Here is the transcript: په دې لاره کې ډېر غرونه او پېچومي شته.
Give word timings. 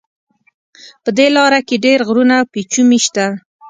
په 1.03 1.09
دې 1.17 1.27
لاره 1.35 1.59
کې 1.67 1.75
ډېر 1.85 1.99
غرونه 2.07 2.33
او 2.41 2.47
پېچومي 2.53 2.99
شته. 3.05 3.25